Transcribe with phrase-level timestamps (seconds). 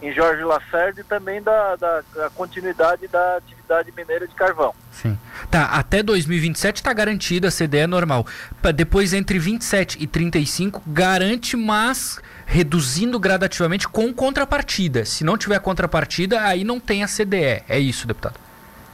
[0.00, 4.74] em Jorge Lacerda e também da, da, da continuidade da atividade mineira de carvão.
[4.92, 5.18] Sim.
[5.50, 8.26] Tá, até 2027 está garantida a CDE normal.
[8.62, 15.04] Pra depois, entre 27 e 35, garante, mas reduzindo gradativamente com contrapartida.
[15.04, 17.62] Se não tiver contrapartida, aí não tem a CDE.
[17.68, 18.38] É isso, deputado?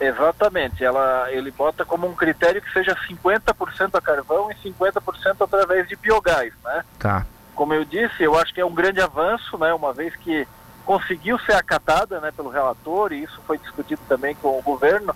[0.00, 0.84] Exatamente.
[0.84, 5.96] Ela, ele bota como um critério que seja 50% a carvão e 50% através de
[5.96, 6.84] biogás, né?
[6.98, 7.26] Tá.
[7.54, 9.72] Como eu disse, eu acho que é um grande avanço, né?
[9.72, 10.46] Uma vez que
[10.84, 15.14] conseguiu ser acatada né, pelo relator, e isso foi discutido também com o governo,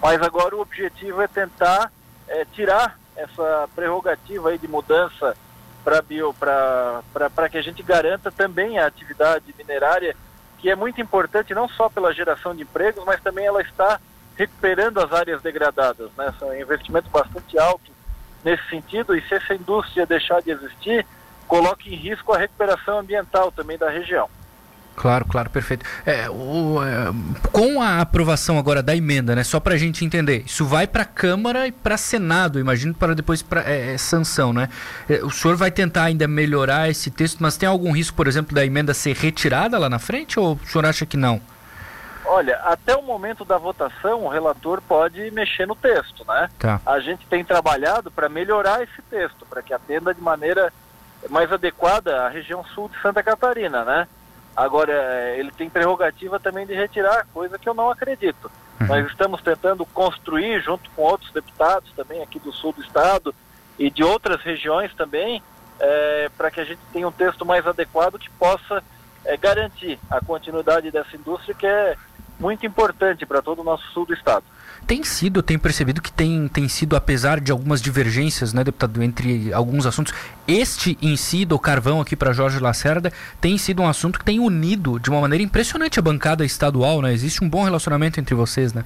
[0.00, 1.92] mas agora o objetivo é tentar
[2.26, 5.36] é, tirar essa prerrogativa aí de mudança
[5.84, 10.16] para bio para que a gente garanta também a atividade minerária,
[10.58, 14.00] que é muito importante não só pela geração de empregos, mas também ela está
[14.36, 16.10] recuperando as áreas degradadas.
[16.16, 16.34] Né?
[16.40, 17.90] É um investimento bastante alto
[18.44, 21.06] nesse sentido, e se essa indústria deixar de existir,
[21.46, 24.30] coloca em risco a recuperação ambiental também da região.
[24.96, 25.86] Claro, claro, perfeito.
[26.04, 27.12] É, o, é,
[27.50, 31.02] com a aprovação agora da emenda, né, só para a gente entender, isso vai para
[31.02, 34.68] a Câmara e para Senado, imagino, para depois para é, é, sanção, né?
[35.08, 38.54] É, o senhor vai tentar ainda melhorar esse texto, mas tem algum risco, por exemplo,
[38.54, 41.40] da emenda ser retirada lá na frente ou o senhor acha que não?
[42.24, 46.48] Olha, até o momento da votação, o relator pode mexer no texto, né?
[46.58, 46.80] Tá.
[46.84, 50.72] A gente tem trabalhado para melhorar esse texto, para que atenda de maneira
[51.28, 54.08] mais adequada à região sul de Santa Catarina, né?
[54.56, 58.50] Agora, é, ele tem prerrogativa também de retirar, coisa que eu não acredito.
[58.80, 58.86] Uhum.
[58.86, 63.34] Nós estamos tentando construir, junto com outros deputados também aqui do sul do estado
[63.78, 65.42] e de outras regiões também,
[65.78, 68.82] é, para que a gente tenha um texto mais adequado que possa
[69.24, 71.96] é, garantir a continuidade dessa indústria, que é
[72.40, 74.44] muito importante para todo o nosso sul do estado.
[74.86, 79.52] Tem sido, tem percebido que tem, tem sido, apesar de algumas divergências, né, deputado, entre
[79.52, 80.12] alguns assuntos,
[80.48, 84.40] este em si, do carvão aqui para Jorge Lacerda, tem sido um assunto que tem
[84.40, 87.12] unido de uma maneira impressionante a bancada estadual, né?
[87.12, 88.84] Existe um bom relacionamento entre vocês, né?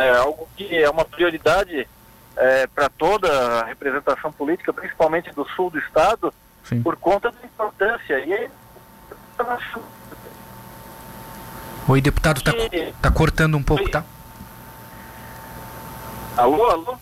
[0.00, 1.86] É algo que é uma prioridade
[2.36, 3.28] é, para toda
[3.60, 6.32] a representação política, principalmente do sul do estado,
[6.64, 6.82] Sim.
[6.82, 8.18] por conta da importância.
[8.24, 8.50] E aí,
[11.86, 12.52] Oi, deputado, tá,
[13.02, 14.02] tá cortando um pouco, tá?
[16.36, 16.96] Alô, alô?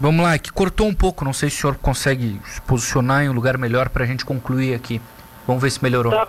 [0.00, 3.24] Vamos lá, é que cortou um pouco, não sei se o senhor consegue se posicionar
[3.24, 5.00] em um lugar melhor para a gente concluir aqui.
[5.46, 6.12] Vamos ver se melhorou.
[6.12, 6.28] Tá.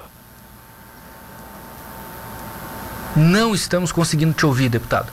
[3.16, 5.12] Não estamos conseguindo te ouvir, deputado.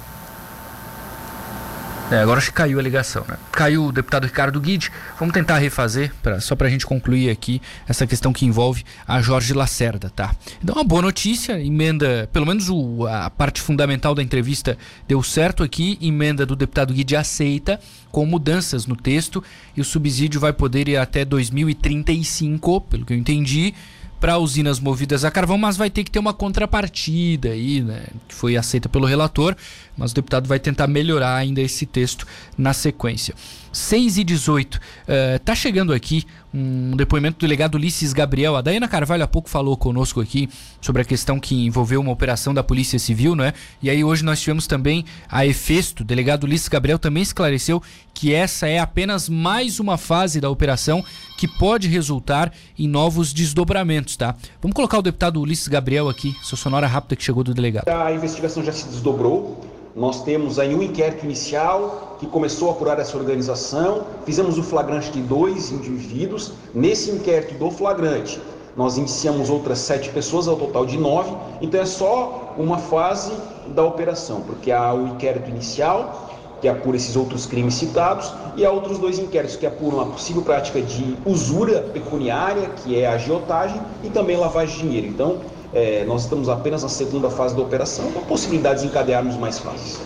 [2.11, 3.37] É, agora acho que caiu a ligação, né?
[3.53, 4.91] Caiu o deputado Ricardo Guide.
[5.17, 9.23] Vamos tentar refazer, pra, só para a gente concluir aqui essa questão que envolve a
[9.23, 10.35] Jorge Lacerda, tá?
[10.61, 14.77] Então, uma boa notícia, emenda, pelo menos o, a parte fundamental da entrevista
[15.07, 17.79] deu certo aqui, emenda do deputado Guide aceita,
[18.11, 19.43] com mudanças no texto,
[19.77, 23.73] e o subsídio vai poder ir até 2035, pelo que eu entendi
[24.21, 28.35] para usinas movidas a carvão, mas vai ter que ter uma contrapartida aí, né, que
[28.35, 29.57] foi aceita pelo relator,
[29.97, 32.27] mas o deputado vai tentar melhorar ainda esse texto
[32.57, 33.35] na sequência.
[33.73, 34.75] 6 e 18.
[34.75, 38.57] Uh, eh, tá chegando aqui um depoimento do delegado Ulisses Gabriel.
[38.57, 40.49] A Daiana Carvalho há pouco falou conosco aqui
[40.81, 43.53] sobre a questão que envolveu uma operação da Polícia Civil, né?
[43.83, 46.03] E aí hoje nós tivemos também a Efesto.
[46.03, 47.83] O delegado Ulisses Gabriel também esclareceu
[48.13, 51.05] que essa é apenas mais uma fase da operação
[51.39, 54.35] que pode resultar em novos desdobramentos, tá?
[54.61, 57.89] Vamos colocar o deputado Ulisses Gabriel aqui, sua sonora rápida que chegou do delegado.
[57.89, 59.60] A investigação já se desdobrou
[59.95, 65.11] nós temos aí um inquérito inicial que começou a apurar essa organização, fizemos o flagrante
[65.11, 66.53] de dois indivíduos.
[66.75, 68.41] Nesse inquérito do flagrante,
[68.77, 71.35] nós iniciamos outras sete pessoas, ao total de nove.
[71.61, 73.33] Então é só uma fase
[73.69, 76.29] da operação, porque há o inquérito inicial,
[76.61, 80.43] que apura esses outros crimes citados, e há outros dois inquéritos que apuram a possível
[80.43, 85.07] prática de usura pecuniária, que é a agiotagem, e também lavagem de dinheiro.
[85.09, 85.39] Então,
[85.73, 89.59] é, nós estamos apenas na segunda fase da operação, com a possibilidade de encadearmos mais
[89.59, 90.01] fases.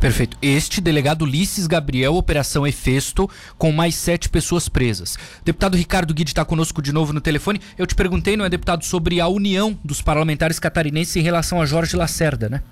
[0.00, 0.34] Perfeito.
[0.40, 5.18] Este delegado Ulisses Gabriel, Operação Efesto, com mais sete pessoas presas.
[5.44, 7.60] Deputado Ricardo Guide está conosco de novo no telefone.
[7.76, 11.66] Eu te perguntei, não é, deputado, sobre a união dos parlamentares catarinenses em relação a
[11.66, 12.62] Jorge Lacerda, né?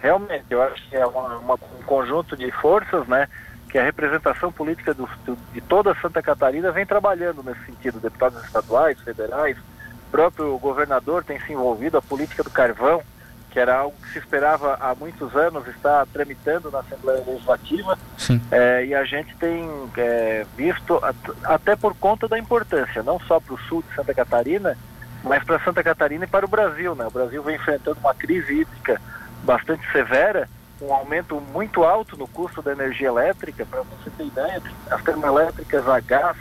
[0.00, 3.28] Realmente, eu acho que é uma, uma, um conjunto de forças, né?
[3.68, 5.08] Que a representação política do,
[5.52, 7.98] de toda Santa Catarina vem trabalhando nesse sentido.
[7.98, 9.56] Deputados estaduais, federais,
[10.12, 13.02] próprio governador tem se envolvido, a política do carvão,
[13.50, 17.98] que era algo que se esperava há muitos anos, está tramitando na Assembleia Legislativa.
[18.50, 19.66] É, e a gente tem
[19.96, 21.00] é, visto,
[21.42, 24.76] até por conta da importância, não só para o sul de Santa Catarina,
[25.24, 26.94] mas para Santa Catarina e para o Brasil.
[26.94, 27.06] Né?
[27.06, 29.00] O Brasil vem enfrentando uma crise hídrica
[29.42, 30.48] bastante severa,
[30.80, 33.64] um aumento muito alto no custo da energia elétrica.
[33.66, 36.36] Para você ter ideia, as termoelétricas a gás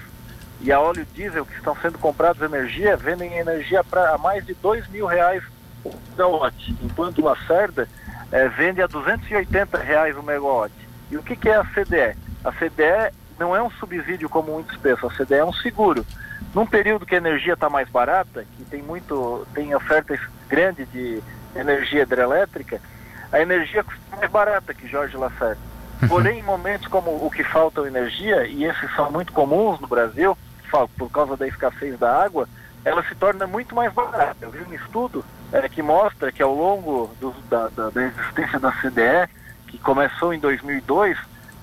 [0.62, 4.54] e a óleo diesel que estão sendo comprados energia, vendem energia pra, a mais de
[4.54, 5.44] dois mil reais
[5.84, 7.88] o megawatt, enquanto o Lacerda
[8.32, 10.74] é, vende a 280 reais o megawatt.
[11.10, 12.16] E o que, que é a CDE?
[12.44, 16.06] A CDE não é um subsídio como muitos pensam, a CDE é um seguro.
[16.54, 21.24] Num período que a energia está mais barata, que tem muito, tem ofertas grandes de
[21.56, 22.80] energia hidrelétrica,
[23.32, 25.58] a energia custa mais barata que Jorge Lacerda.
[26.02, 26.08] Uhum.
[26.08, 30.38] Porém, em momentos como o que falta energia, e esses são muito comuns no Brasil,
[30.98, 32.48] por causa da escassez da água,
[32.84, 34.38] ela se torna muito mais barata.
[34.42, 38.60] Eu vi um estudo é, que mostra que ao longo do, da, da, da, existência
[38.60, 39.30] da CDE,
[39.68, 41.18] que começou em 2002,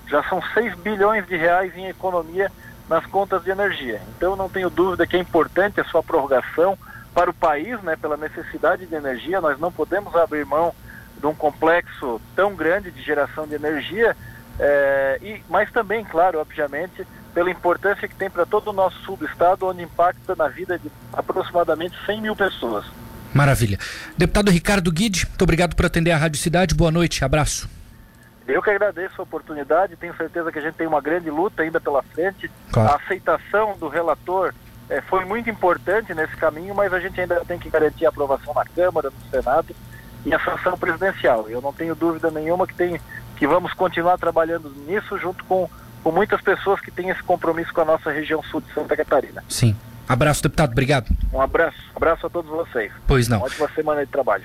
[0.07, 2.51] já são 6 bilhões de reais em economia
[2.87, 4.01] nas contas de energia.
[4.15, 6.77] Então não tenho dúvida que é importante a sua prorrogação
[7.13, 9.41] para o país, né, pela necessidade de energia.
[9.41, 10.73] Nós não podemos abrir mão
[11.19, 14.15] de um complexo tão grande de geração de energia,
[14.57, 19.17] é, e, mas também, claro, obviamente, pela importância que tem para todo o nosso sul
[19.17, 22.85] do estado, onde impacta na vida de aproximadamente 100 mil pessoas.
[23.33, 23.77] Maravilha.
[24.17, 26.73] Deputado Ricardo Guide, muito obrigado por atender a Rádio Cidade.
[26.73, 27.69] Boa noite, abraço.
[28.47, 31.79] Eu que agradeço a oportunidade, tenho certeza que a gente tem uma grande luta ainda
[31.79, 32.49] pela frente.
[32.71, 32.89] Claro.
[32.89, 34.53] A aceitação do relator
[34.89, 38.51] é, foi muito importante nesse caminho, mas a gente ainda tem que garantir a aprovação
[38.55, 39.75] na Câmara, no Senado
[40.25, 41.47] e a sanção presidencial.
[41.47, 42.99] Eu não tenho dúvida nenhuma que, tem,
[43.37, 45.69] que vamos continuar trabalhando nisso junto com,
[46.03, 49.43] com muitas pessoas que têm esse compromisso com a nossa região sul de Santa Catarina.
[49.49, 49.75] Sim.
[50.07, 50.71] Abraço, deputado.
[50.71, 51.07] Obrigado.
[51.31, 51.77] Um abraço.
[51.95, 52.91] Abraço a todos vocês.
[53.07, 53.37] Pois não.
[53.37, 54.43] Uma ótima semana de trabalho.